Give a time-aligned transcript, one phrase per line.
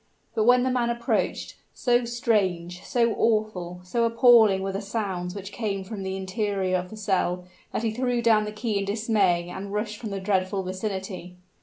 [0.33, 5.51] But when the man approached, so strange, so awful, so appalling were the sounds which
[5.51, 9.47] came from the interior of the cell, that he threw down the key in dismay
[9.49, 11.37] and rushed from the dreadful vicinity.